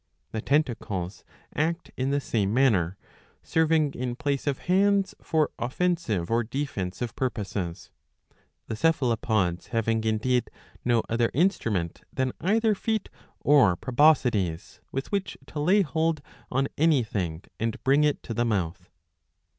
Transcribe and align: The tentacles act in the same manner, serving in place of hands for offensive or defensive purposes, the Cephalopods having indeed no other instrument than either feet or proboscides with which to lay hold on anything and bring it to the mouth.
The 0.31 0.41
tentacles 0.41 1.23
act 1.55 1.91
in 1.95 2.09
the 2.09 2.19
same 2.19 2.51
manner, 2.51 2.97
serving 3.43 3.93
in 3.93 4.15
place 4.15 4.47
of 4.47 4.57
hands 4.65 5.13
for 5.21 5.51
offensive 5.59 6.31
or 6.31 6.43
defensive 6.43 7.15
purposes, 7.15 7.91
the 8.65 8.75
Cephalopods 8.75 9.67
having 9.67 10.03
indeed 10.03 10.49
no 10.83 11.03
other 11.07 11.29
instrument 11.35 12.01
than 12.11 12.31
either 12.41 12.73
feet 12.73 13.09
or 13.41 13.75
proboscides 13.77 14.79
with 14.91 15.11
which 15.11 15.37
to 15.45 15.59
lay 15.59 15.83
hold 15.83 16.21
on 16.49 16.67
anything 16.79 17.43
and 17.59 17.83
bring 17.83 18.03
it 18.03 18.23
to 18.23 18.33
the 18.33 18.43
mouth. 18.43 18.89